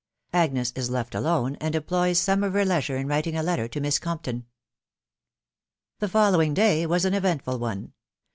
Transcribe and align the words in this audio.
—40NES 0.33 0.75
IS 0.79 0.89
UBTf 0.89 1.13
ALONE, 1.13 1.57
AND 1.57 1.75
EMPLOYS 1.75 2.19
SOME 2.19 2.43
OF 2.43 2.53
HER 2.53 2.65
LE1SURX 2.65 2.87
t* 2.87 3.03
WRITING 3.03 3.35
A 3.37 3.43
|Ab 3.43 3.69
TO 3.71 3.79
MISS 3.81 3.99
COXFTON. 3.99 4.45
The 5.99 6.09
following 6.09 6.55
day 6.55 6.87
was 6.87 7.05
antvrentful 7.05 7.59
one. 7.59 7.93